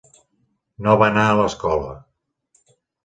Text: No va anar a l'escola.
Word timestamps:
No 0.87 0.95
va 1.03 1.09
anar 1.13 1.25
a 1.33 1.37
l'escola. 1.41 1.93